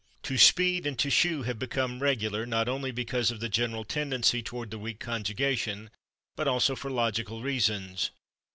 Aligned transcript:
/To 0.23 0.39
speed/ 0.39 0.87
and 0.87 0.97
/to 0.97 1.11
shoe/ 1.11 1.43
have 1.43 1.59
become 1.59 2.01
regular, 2.01 2.43
not 2.47 2.67
only 2.67 2.89
because 2.89 3.29
of 3.29 3.39
the 3.39 3.47
general 3.49 3.83
tendency 3.85 4.41
toward 4.41 4.71
the 4.71 4.79
weak 4.79 4.99
conjugation, 4.99 5.91
but 6.35 6.47
also 6.47 6.75
for 6.75 6.89
logical 6.89 7.43
reasons. 7.43 8.09